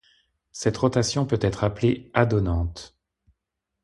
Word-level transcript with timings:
Cette 0.51 0.77
rotation 0.77 1.27
peut 1.27 1.37
être 1.43 1.63
appelée 1.63 2.09
adonnante. 2.15 2.97